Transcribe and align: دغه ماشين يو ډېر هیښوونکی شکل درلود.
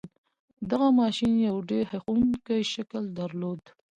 دغه 0.71 0.87
ماشين 0.99 1.31
يو 1.49 1.55
ډېر 1.69 1.85
هیښوونکی 1.93 2.59
شکل 2.73 3.03
درلود. 3.19 3.61